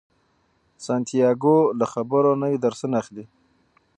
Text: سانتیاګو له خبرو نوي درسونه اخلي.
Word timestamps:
سانتیاګو 0.85 1.57
له 1.79 1.85
خبرو 1.93 2.31
نوي 2.41 2.57
درسونه 2.65 2.95
اخلي. 3.01 3.25